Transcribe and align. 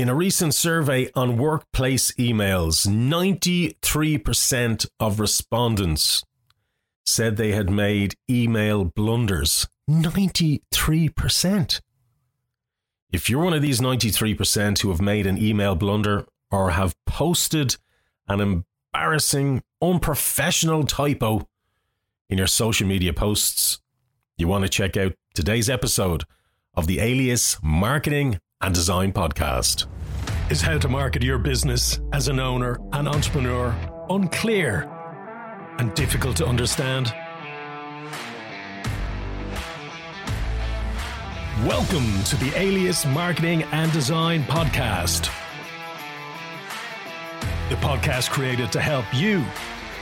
In 0.00 0.08
a 0.08 0.14
recent 0.14 0.54
survey 0.54 1.10
on 1.14 1.36
workplace 1.36 2.10
emails, 2.12 2.86
93% 2.88 4.86
of 4.98 5.20
respondents 5.20 6.24
said 7.04 7.36
they 7.36 7.52
had 7.52 7.68
made 7.68 8.14
email 8.30 8.86
blunders. 8.86 9.68
93%. 9.90 11.80
If 13.12 13.28
you're 13.28 13.44
one 13.44 13.52
of 13.52 13.60
these 13.60 13.82
93% 13.82 14.78
who 14.78 14.88
have 14.88 15.02
made 15.02 15.26
an 15.26 15.36
email 15.36 15.74
blunder 15.74 16.24
or 16.50 16.70
have 16.70 16.94
posted 17.04 17.76
an 18.26 18.64
embarrassing, 18.94 19.62
unprofessional 19.82 20.84
typo 20.84 21.46
in 22.30 22.38
your 22.38 22.46
social 22.46 22.86
media 22.86 23.12
posts, 23.12 23.80
you 24.38 24.48
want 24.48 24.62
to 24.64 24.70
check 24.70 24.96
out 24.96 25.12
today's 25.34 25.68
episode 25.68 26.24
of 26.72 26.86
the 26.86 27.00
Alias 27.00 27.58
Marketing 27.62 28.38
and 28.62 28.74
Design 28.74 29.12
Podcast. 29.12 29.89
Is 30.50 30.60
how 30.60 30.78
to 30.78 30.88
market 30.88 31.22
your 31.22 31.38
business 31.38 32.00
as 32.12 32.26
an 32.26 32.40
owner 32.40 32.80
and 32.92 33.06
entrepreneur 33.06 33.72
unclear 34.10 34.82
and 35.78 35.94
difficult 35.94 36.36
to 36.38 36.44
understand? 36.44 37.14
Welcome 41.64 42.24
to 42.24 42.36
the 42.38 42.50
Alias 42.56 43.06
Marketing 43.06 43.62
and 43.70 43.92
Design 43.92 44.42
Podcast. 44.42 45.30
The 47.68 47.76
podcast 47.76 48.30
created 48.30 48.72
to 48.72 48.80
help 48.80 49.04
you 49.14 49.44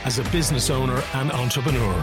as 0.06 0.18
a 0.18 0.24
business 0.30 0.70
owner 0.70 1.02
and 1.12 1.30
entrepreneur. 1.30 1.94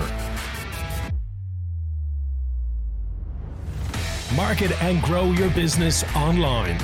Market 4.35 4.79
and 4.83 5.01
grow 5.01 5.31
your 5.31 5.49
business 5.49 6.03
online. 6.15 6.77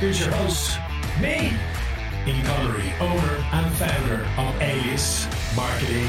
Here's 0.00 0.18
your 0.18 0.30
host, 0.30 0.78
me, 1.20 1.52
Ian 2.26 2.46
Connery, 2.46 2.90
owner 3.00 3.44
and 3.52 3.70
founder 3.74 4.26
of 4.38 4.62
Alias 4.62 5.26
Marketing 5.54 6.08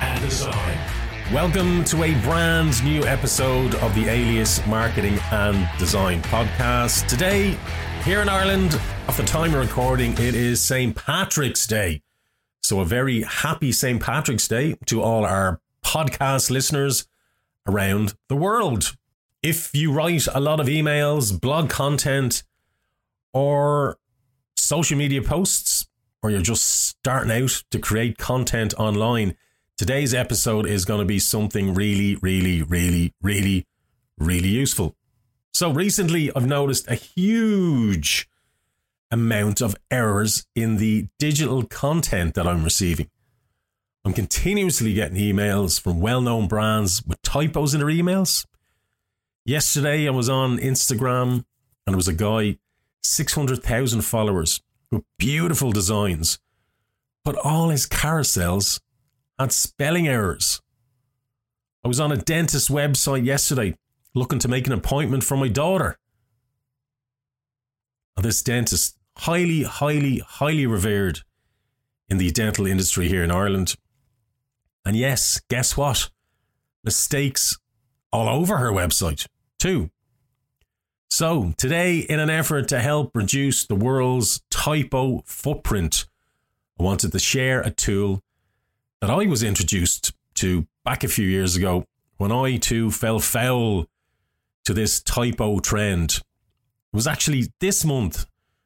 and 0.00 0.20
Design. 0.20 0.78
Welcome 1.32 1.82
to 1.86 2.04
a 2.04 2.14
brand 2.20 2.84
new 2.84 3.02
episode 3.02 3.74
of 3.74 3.92
the 3.96 4.06
Alias 4.06 4.64
Marketing 4.68 5.18
and 5.32 5.68
Design 5.76 6.22
podcast. 6.22 7.08
Today, 7.08 7.58
here 8.04 8.22
in 8.22 8.28
Ireland, 8.28 8.80
at 9.08 9.16
the 9.16 9.24
time 9.24 9.54
of 9.54 9.60
recording, 9.60 10.12
it 10.12 10.36
is 10.36 10.60
St. 10.60 10.94
Patrick's 10.94 11.66
Day. 11.66 12.02
So, 12.62 12.78
a 12.78 12.84
very 12.84 13.22
happy 13.22 13.72
St. 13.72 14.00
Patrick's 14.00 14.46
Day 14.46 14.76
to 14.86 15.02
all 15.02 15.24
our 15.24 15.60
podcast 15.84 16.48
listeners 16.48 17.08
around 17.66 18.14
the 18.28 18.36
world. 18.36 18.96
If 19.42 19.74
you 19.74 19.92
write 19.92 20.28
a 20.32 20.38
lot 20.38 20.60
of 20.60 20.68
emails, 20.68 21.40
blog 21.40 21.70
content, 21.70 22.44
or 23.32 23.98
social 24.56 24.96
media 24.96 25.22
posts, 25.22 25.86
or 26.22 26.30
you're 26.30 26.40
just 26.40 26.64
starting 26.64 27.32
out 27.32 27.62
to 27.70 27.78
create 27.78 28.18
content 28.18 28.74
online, 28.74 29.36
today's 29.76 30.14
episode 30.14 30.66
is 30.66 30.84
going 30.84 31.00
to 31.00 31.06
be 31.06 31.18
something 31.18 31.74
really, 31.74 32.16
really, 32.16 32.62
really, 32.62 33.12
really, 33.22 33.66
really 34.18 34.48
useful. 34.48 34.96
So, 35.52 35.72
recently 35.72 36.30
I've 36.34 36.46
noticed 36.46 36.88
a 36.88 36.94
huge 36.94 38.28
amount 39.10 39.60
of 39.60 39.76
errors 39.90 40.46
in 40.56 40.78
the 40.78 41.08
digital 41.18 41.64
content 41.64 42.34
that 42.34 42.46
I'm 42.46 42.64
receiving. 42.64 43.10
I'm 44.04 44.14
continuously 44.14 44.94
getting 44.94 45.18
emails 45.18 45.80
from 45.80 46.00
well 46.00 46.20
known 46.20 46.48
brands 46.48 47.02
with 47.06 47.20
typos 47.22 47.74
in 47.74 47.80
their 47.80 47.88
emails. 47.88 48.46
Yesterday, 49.44 50.08
I 50.08 50.10
was 50.10 50.28
on 50.28 50.58
Instagram 50.58 51.44
and 51.86 51.94
there 51.94 51.96
was 51.96 52.08
a 52.08 52.12
guy, 52.12 52.58
600,000 53.02 54.02
followers, 54.02 54.60
with 54.90 55.04
beautiful 55.18 55.72
designs, 55.72 56.38
but 57.24 57.36
all 57.36 57.70
his 57.70 57.86
carousels 57.86 58.80
had 59.38 59.52
spelling 59.52 60.06
errors. 60.06 60.60
I 61.84 61.88
was 61.88 62.00
on 62.00 62.12
a 62.12 62.16
dentist 62.16 62.70
website 62.70 63.24
yesterday 63.24 63.74
looking 64.14 64.38
to 64.38 64.48
make 64.48 64.66
an 64.66 64.72
appointment 64.72 65.24
for 65.24 65.36
my 65.36 65.48
daughter. 65.48 65.98
This 68.20 68.42
dentist, 68.42 68.96
highly, 69.16 69.62
highly, 69.62 70.18
highly 70.18 70.66
revered 70.66 71.20
in 72.08 72.18
the 72.18 72.30
dental 72.30 72.66
industry 72.66 73.08
here 73.08 73.24
in 73.24 73.30
Ireland, 73.30 73.74
and 74.84 74.96
yes, 74.96 75.40
guess 75.48 75.76
what? 75.76 76.10
Mistakes 76.84 77.58
all 78.12 78.28
over 78.28 78.58
her 78.58 78.70
website, 78.70 79.26
too. 79.58 79.90
So, 81.14 81.52
today, 81.58 81.98
in 81.98 82.20
an 82.20 82.30
effort 82.30 82.68
to 82.68 82.80
help 82.80 83.14
reduce 83.14 83.66
the 83.66 83.74
world's 83.74 84.40
typo 84.50 85.22
footprint, 85.26 86.06
I 86.80 86.84
wanted 86.84 87.12
to 87.12 87.18
share 87.18 87.60
a 87.60 87.70
tool 87.70 88.22
that 89.02 89.10
I 89.10 89.26
was 89.26 89.42
introduced 89.42 90.14
to 90.36 90.66
back 90.86 91.04
a 91.04 91.08
few 91.08 91.26
years 91.26 91.54
ago 91.54 91.84
when 92.16 92.32
I 92.32 92.56
too 92.56 92.90
fell 92.90 93.18
foul 93.18 93.84
to 94.64 94.72
this 94.72 95.02
typo 95.02 95.58
trend. 95.58 96.12
It 96.12 96.96
was 96.96 97.06
actually 97.06 97.48
this 97.60 97.84
month, 97.84 98.24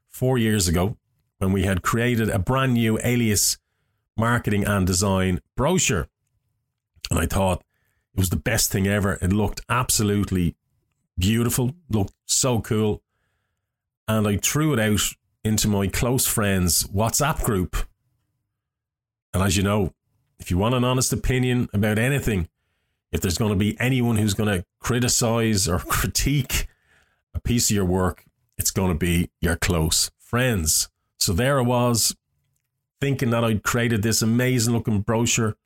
four 0.09 0.39
years 0.39 0.69
ago, 0.69 0.97
when 1.39 1.51
we 1.51 1.65
had 1.65 1.83
created 1.83 2.31
a 2.31 2.39
brand 2.39 2.75
new 2.75 2.97
alias 3.03 3.59
marketing 4.17 4.65
and 4.65 4.87
design 4.87 5.41
brochure. 5.57 6.07
And 7.11 7.19
I 7.19 7.27
thought 7.27 7.65
it 8.15 8.21
was 8.21 8.31
the 8.31 8.37
best 8.37 8.71
thing 8.71 8.87
ever. 8.87 9.15
It 9.15 9.33
looked 9.33 9.63
absolutely 9.69 10.55
beautiful, 11.19 11.75
looked 11.89 12.15
so 12.27 12.61
cool. 12.61 13.03
And 14.09 14.27
I 14.27 14.37
threw 14.37 14.73
it 14.73 14.81
out 14.81 15.01
into 15.45 15.69
my 15.69 15.87
close 15.87 16.27
friends' 16.27 16.85
WhatsApp 16.85 17.43
group. 17.43 17.77
And 19.35 19.43
as 19.43 19.57
you 19.57 19.63
know, 19.63 19.95
if 20.39 20.51
you 20.51 20.59
want 20.59 20.75
an 20.75 20.85
honest 20.85 21.13
opinion 21.13 21.69
about 21.73 21.99
anything, 21.99 22.49
if 23.13 23.21
there's 23.21 23.39
going 23.39 23.53
to 23.53 23.57
be 23.57 23.79
anyone 23.81 24.17
who's 24.17 24.35
going 24.35 24.59
to 24.59 24.65
criticize 24.81 25.69
or 25.69 25.79
critique 25.89 26.67
a 27.35 27.41
piece 27.41 27.71
of 27.71 27.77
your 27.77 27.85
work, 27.85 28.25
it's 28.59 28.71
going 28.71 28.91
to 28.91 28.99
be 28.99 29.31
your 29.41 29.57
close 29.57 30.11
friends. 30.19 30.89
So 31.19 31.33
there 31.33 31.59
I 31.59 31.63
was, 31.63 32.15
thinking 33.01 33.31
that 33.31 33.45
I'd 33.45 33.63
created 33.63 34.03
this 34.03 34.23
amazing 34.23 34.73
looking 34.73 35.01
brochure, 35.01 35.57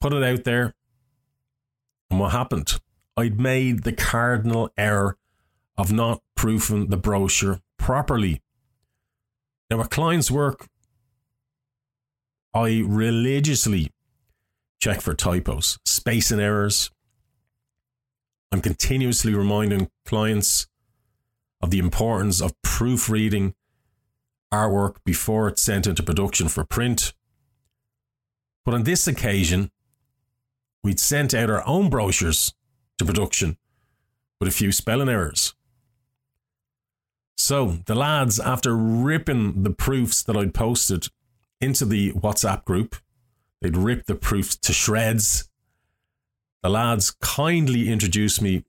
put 0.00 0.12
it 0.12 0.22
out 0.22 0.44
there. 0.44 0.74
And 2.10 2.20
what 2.20 2.32
happened? 2.32 2.78
I'd 3.16 3.40
made 3.40 3.82
the 3.82 3.92
cardinal 3.92 4.70
error 4.76 5.16
of 5.76 5.92
not 5.92 6.22
proofing 6.34 6.88
the 6.88 6.96
brochure 6.96 7.60
properly. 7.76 8.42
Now, 9.70 9.80
at 9.80 9.90
clients' 9.90 10.30
work, 10.30 10.68
I 12.54 12.82
religiously 12.86 13.90
check 14.80 15.00
for 15.00 15.14
typos, 15.14 15.78
spacing 15.84 16.40
errors. 16.40 16.90
I'm 18.50 18.60
continuously 18.60 19.34
reminding 19.34 19.90
clients 20.04 20.66
of 21.62 21.70
the 21.70 21.78
importance 21.78 22.42
of 22.42 22.60
proofreading 22.62 23.54
our 24.50 24.70
work 24.70 25.02
before 25.04 25.48
it's 25.48 25.62
sent 25.62 25.86
into 25.86 26.02
production 26.02 26.48
for 26.48 26.64
print. 26.64 27.14
But 28.64 28.74
on 28.74 28.82
this 28.82 29.06
occasion, 29.06 29.70
we'd 30.84 31.00
sent 31.00 31.32
out 31.32 31.48
our 31.48 31.66
own 31.66 31.88
brochures 31.88 32.52
production 33.04 33.56
with 34.38 34.48
a 34.48 34.52
few 34.52 34.72
spelling 34.72 35.08
errors. 35.08 35.54
So 37.36 37.78
the 37.86 37.94
lads, 37.94 38.38
after 38.38 38.76
ripping 38.76 39.62
the 39.62 39.70
proofs 39.70 40.22
that 40.22 40.36
I'd 40.36 40.54
posted 40.54 41.08
into 41.60 41.84
the 41.84 42.12
WhatsApp 42.12 42.64
group, 42.64 42.96
they'd 43.60 43.76
ripped 43.76 44.06
the 44.06 44.14
proofs 44.14 44.56
to 44.56 44.72
shreds. 44.72 45.48
The 46.62 46.68
lads 46.68 47.10
kindly 47.20 47.88
introduced 47.88 48.40
me 48.40 48.64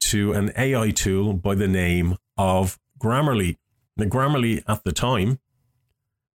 to 0.00 0.32
an 0.32 0.52
AI 0.56 0.90
tool 0.90 1.34
by 1.34 1.54
the 1.54 1.68
name 1.68 2.16
of 2.36 2.78
Grammarly. 2.98 3.56
Now, 3.96 4.06
Grammarly 4.06 4.62
at 4.68 4.84
the 4.84 4.92
time, 4.92 5.38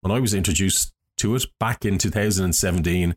when 0.01 0.11
I 0.11 0.19
was 0.19 0.33
introduced 0.33 0.93
to 1.17 1.35
it 1.35 1.45
back 1.59 1.85
in 1.85 1.97
2017, 1.97 3.15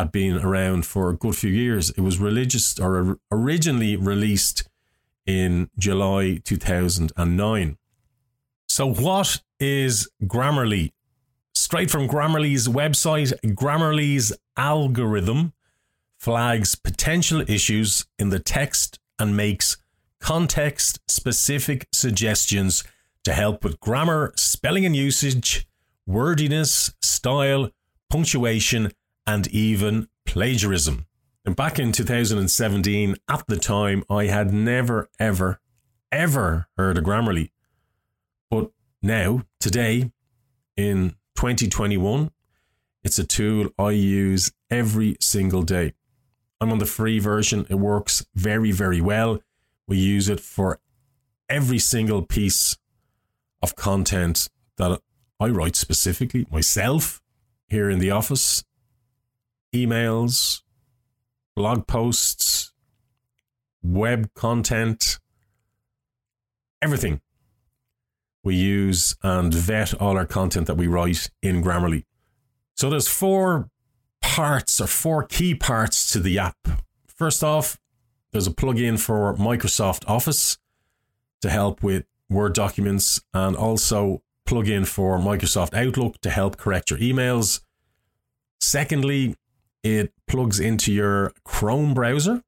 had 0.00 0.12
been 0.12 0.38
around 0.38 0.86
for 0.86 1.10
a 1.10 1.16
good 1.16 1.36
few 1.36 1.50
years. 1.50 1.90
It 1.90 2.00
was 2.00 2.18
religious 2.18 2.78
or 2.78 3.18
originally 3.30 3.96
released 3.96 4.66
in 5.26 5.68
July 5.78 6.40
2009. 6.42 7.76
So, 8.66 8.86
what 8.86 9.42
is 9.58 10.08
Grammarly? 10.24 10.92
Straight 11.54 11.90
from 11.90 12.08
Grammarly's 12.08 12.66
website, 12.66 13.34
Grammarly's 13.54 14.32
algorithm 14.56 15.52
flags 16.18 16.74
potential 16.74 17.42
issues 17.42 18.06
in 18.18 18.30
the 18.30 18.38
text 18.38 18.98
and 19.18 19.36
makes 19.36 19.76
context 20.18 20.98
specific 21.08 21.86
suggestions 21.92 22.84
to 23.24 23.34
help 23.34 23.64
with 23.64 23.78
grammar, 23.80 24.32
spelling 24.36 24.86
and 24.86 24.96
usage, 24.96 25.66
wordiness, 26.06 26.94
style, 27.02 27.68
punctuation, 28.08 28.92
and 29.26 29.46
even 29.48 30.08
plagiarism. 30.26 31.06
And 31.44 31.56
back 31.56 31.78
in 31.78 31.92
2017, 31.92 33.16
at 33.28 33.46
the 33.46 33.56
time, 33.56 34.04
I 34.10 34.26
had 34.26 34.52
never, 34.52 35.08
ever, 35.18 35.60
ever 36.12 36.68
heard 36.76 36.98
of 36.98 37.04
Grammarly. 37.04 37.50
But 38.50 38.70
now, 39.02 39.44
today, 39.58 40.12
in 40.76 41.10
2021, 41.36 42.30
it's 43.02 43.18
a 43.18 43.24
tool 43.24 43.70
I 43.78 43.90
use 43.90 44.52
every 44.70 45.16
single 45.20 45.62
day. 45.62 45.94
I'm 46.60 46.70
on 46.70 46.78
the 46.78 46.86
free 46.86 47.18
version. 47.18 47.66
It 47.70 47.76
works 47.76 48.26
very, 48.34 48.70
very 48.70 49.00
well. 49.00 49.40
We 49.88 49.96
use 49.96 50.28
it 50.28 50.40
for 50.40 50.78
every 51.48 51.78
single 51.78 52.22
piece 52.22 52.76
of 53.62 53.76
content 53.76 54.48
that 54.76 55.00
I 55.40 55.48
write 55.48 55.76
specifically 55.76 56.46
myself 56.50 57.22
here 57.66 57.88
in 57.88 57.98
the 57.98 58.10
office, 58.10 58.62
emails, 59.74 60.62
blog 61.54 61.86
posts, 61.86 62.72
web 63.82 64.32
content, 64.34 65.18
everything. 66.82 67.20
We 68.42 68.56
use 68.56 69.16
and 69.22 69.52
vet 69.52 69.94
all 69.94 70.16
our 70.16 70.26
content 70.26 70.66
that 70.66 70.76
we 70.76 70.86
write 70.86 71.30
in 71.42 71.62
Grammarly. 71.62 72.04
So 72.74 72.88
there's 72.88 73.08
four 73.08 73.68
parts 74.22 74.80
or 74.80 74.86
four 74.86 75.24
key 75.24 75.54
parts 75.54 76.10
to 76.12 76.20
the 76.20 76.38
app. 76.38 76.56
First 77.06 77.44
off, 77.44 77.78
there's 78.32 78.46
a 78.46 78.52
plugin 78.52 78.98
for 78.98 79.34
Microsoft 79.36 80.08
Office 80.08 80.56
to 81.42 81.50
help 81.50 81.82
with 81.82 82.04
Word 82.30 82.54
documents 82.54 83.20
and 83.34 83.56
also 83.56 84.22
plugin 84.46 84.86
for 84.86 85.18
Microsoft 85.18 85.74
Outlook 85.74 86.20
to 86.22 86.30
help 86.30 86.56
correct 86.56 86.90
your 86.90 86.98
emails. 87.00 87.60
Secondly, 88.60 89.36
it 89.82 90.12
plugs 90.26 90.60
into 90.60 90.92
your 90.92 91.32
Chrome 91.44 91.94
browser. 91.94 92.42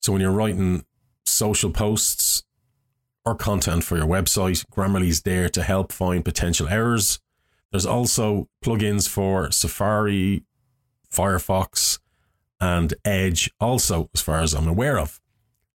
So 0.00 0.12
when 0.12 0.20
you're 0.20 0.30
writing 0.30 0.84
social 1.24 1.70
posts 1.70 2.44
or 3.24 3.34
content 3.34 3.84
for 3.84 3.96
your 3.96 4.06
website, 4.06 4.64
Grammarly 4.70 5.08
is 5.08 5.22
there 5.22 5.48
to 5.48 5.62
help 5.62 5.92
find 5.92 6.24
potential 6.24 6.68
errors. 6.68 7.20
There's 7.70 7.86
also 7.86 8.48
plugins 8.64 9.08
for 9.08 9.50
Safari, 9.50 10.44
Firefox, 11.12 11.98
and 12.60 12.94
Edge, 13.04 13.50
also, 13.60 14.08
as 14.14 14.22
far 14.22 14.40
as 14.40 14.54
I'm 14.54 14.68
aware 14.68 14.98
of. 14.98 15.20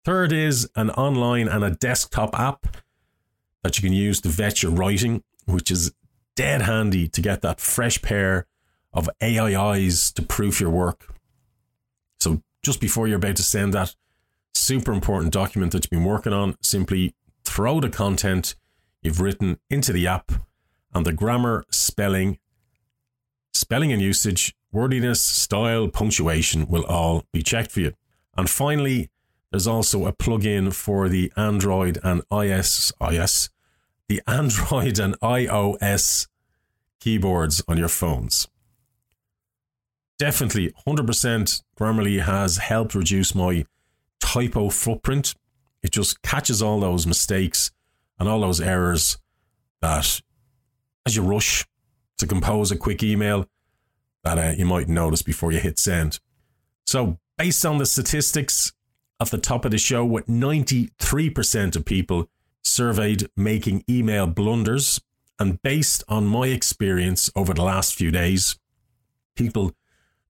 Third 0.04 0.32
is 0.32 0.68
an 0.76 0.90
online 0.90 1.48
and 1.48 1.64
a 1.64 1.70
desktop 1.70 2.38
app 2.38 2.76
that 3.62 3.76
you 3.76 3.82
can 3.82 3.92
use 3.92 4.20
to 4.20 4.28
vet 4.28 4.62
your 4.62 4.72
writing, 4.72 5.22
which 5.46 5.70
is 5.70 5.92
dead 6.36 6.62
handy 6.62 7.08
to 7.08 7.20
get 7.20 7.42
that 7.42 7.60
fresh 7.60 8.00
pair 8.00 8.46
of 8.92 9.08
AI 9.20 9.54
eyes 9.60 10.12
to 10.12 10.22
proof 10.22 10.60
your 10.60 10.70
work. 10.70 11.14
So 12.18 12.42
just 12.62 12.80
before 12.80 13.06
you're 13.06 13.18
about 13.18 13.36
to 13.36 13.42
send 13.42 13.74
that 13.74 13.94
super 14.54 14.92
important 14.92 15.32
document 15.32 15.72
that 15.72 15.84
you've 15.84 15.90
been 15.90 16.04
working 16.04 16.32
on, 16.32 16.56
simply 16.62 17.14
throw 17.44 17.80
the 17.80 17.90
content 17.90 18.54
you've 19.02 19.20
written 19.20 19.58
into 19.70 19.92
the 19.92 20.06
app 20.06 20.32
and 20.92 21.06
the 21.06 21.12
grammar, 21.12 21.64
spelling, 21.70 22.38
spelling 23.52 23.92
and 23.92 24.02
usage, 24.02 24.54
wordiness, 24.72 25.20
style, 25.20 25.88
punctuation 25.88 26.66
will 26.66 26.84
all 26.84 27.24
be 27.32 27.42
checked 27.42 27.72
for 27.72 27.80
you. 27.80 27.92
And 28.36 28.48
finally, 28.48 29.10
there's 29.50 29.66
also 29.66 30.06
a 30.06 30.12
plugin 30.12 30.72
for 30.74 31.08
the 31.08 31.32
Android 31.36 31.98
and 32.02 32.22
iOS, 32.28 33.50
the 34.08 34.22
Android 34.26 34.98
and 34.98 35.18
iOS 35.20 36.26
keyboards 37.00 37.62
on 37.68 37.78
your 37.78 37.88
phones 37.88 38.48
definitely 40.18 40.72
100% 40.86 41.62
Grammarly 41.78 42.22
has 42.22 42.58
helped 42.58 42.94
reduce 42.94 43.34
my 43.34 43.64
typo 44.20 44.68
footprint. 44.68 45.34
It 45.82 45.92
just 45.92 46.22
catches 46.22 46.60
all 46.60 46.80
those 46.80 47.06
mistakes 47.06 47.70
and 48.18 48.28
all 48.28 48.40
those 48.40 48.60
errors 48.60 49.18
that 49.80 50.20
as 51.06 51.16
you 51.16 51.22
rush 51.22 51.66
to 52.18 52.26
compose 52.26 52.70
a 52.70 52.76
quick 52.76 53.02
email 53.02 53.46
that 54.24 54.38
uh, 54.38 54.52
you 54.56 54.66
might 54.66 54.88
notice 54.88 55.22
before 55.22 55.52
you 55.52 55.60
hit 55.60 55.78
send. 55.78 56.18
So, 56.84 57.18
based 57.36 57.64
on 57.64 57.78
the 57.78 57.86
statistics 57.86 58.72
at 59.20 59.30
the 59.30 59.38
top 59.38 59.64
of 59.64 59.70
the 59.70 59.78
show, 59.78 60.04
with 60.04 60.26
93% 60.26 61.76
of 61.76 61.84
people 61.84 62.28
surveyed 62.62 63.28
making 63.36 63.84
email 63.88 64.26
blunders, 64.26 65.00
and 65.38 65.62
based 65.62 66.02
on 66.08 66.26
my 66.26 66.48
experience 66.48 67.30
over 67.36 67.54
the 67.54 67.62
last 67.62 67.94
few 67.94 68.10
days, 68.10 68.58
people 69.36 69.72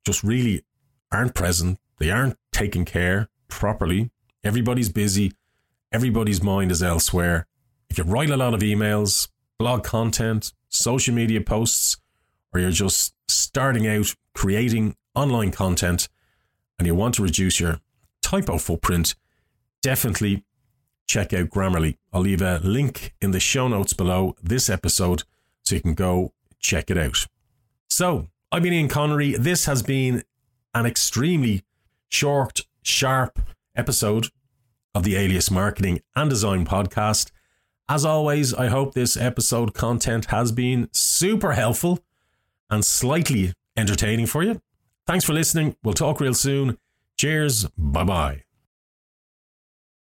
just 0.04 0.22
really 0.22 0.64
aren't 1.12 1.34
present. 1.34 1.78
They 1.98 2.10
aren't 2.10 2.36
taken 2.52 2.84
care 2.84 3.28
properly. 3.48 4.10
Everybody's 4.44 4.88
busy. 4.88 5.32
Everybody's 5.92 6.42
mind 6.42 6.70
is 6.70 6.82
elsewhere. 6.82 7.46
If 7.90 7.98
you 7.98 8.04
write 8.04 8.30
a 8.30 8.36
lot 8.36 8.54
of 8.54 8.60
emails, 8.60 9.28
blog 9.58 9.84
content, 9.84 10.52
social 10.68 11.14
media 11.14 11.40
posts, 11.40 11.96
or 12.52 12.60
you're 12.60 12.70
just 12.70 13.14
starting 13.28 13.86
out 13.86 14.14
creating 14.34 14.94
online 15.14 15.50
content 15.50 16.08
and 16.78 16.86
you 16.86 16.94
want 16.94 17.14
to 17.16 17.22
reduce 17.22 17.58
your 17.58 17.80
typo 18.22 18.58
footprint, 18.58 19.14
definitely 19.82 20.44
check 21.06 21.32
out 21.32 21.48
Grammarly. 21.48 21.96
I'll 22.12 22.20
leave 22.20 22.42
a 22.42 22.60
link 22.62 23.14
in 23.20 23.32
the 23.32 23.40
show 23.40 23.66
notes 23.68 23.92
below 23.92 24.36
this 24.42 24.68
episode 24.68 25.24
so 25.62 25.74
you 25.74 25.80
can 25.80 25.94
go 25.94 26.32
check 26.60 26.90
it 26.90 26.98
out. 26.98 27.26
So, 27.88 28.28
I've 28.50 28.62
been 28.62 28.72
Ian 28.72 28.88
Connery. 28.88 29.32
This 29.32 29.66
has 29.66 29.82
been 29.82 30.22
an 30.74 30.86
extremely 30.86 31.64
short, 32.08 32.62
sharp 32.82 33.38
episode 33.76 34.28
of 34.94 35.02
the 35.02 35.16
Alias 35.16 35.50
Marketing 35.50 36.00
and 36.16 36.30
Design 36.30 36.64
podcast. 36.64 37.30
As 37.90 38.04
always, 38.04 38.54
I 38.54 38.68
hope 38.68 38.94
this 38.94 39.16
episode 39.16 39.74
content 39.74 40.26
has 40.26 40.50
been 40.50 40.88
super 40.92 41.52
helpful 41.52 42.00
and 42.70 42.84
slightly 42.84 43.52
entertaining 43.76 44.26
for 44.26 44.42
you. 44.42 44.62
Thanks 45.06 45.24
for 45.24 45.34
listening. 45.34 45.76
We'll 45.82 45.94
talk 45.94 46.20
real 46.20 46.34
soon. 46.34 46.78
Cheers. 47.18 47.66
Bye 47.76 48.04
bye. 48.04 48.47